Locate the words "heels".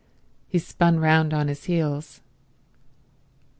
1.65-2.21